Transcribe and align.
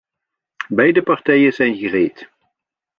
Beide 0.69 1.03
partijen 1.03 1.53
zijn 1.53 1.75
gereed. 1.77 2.29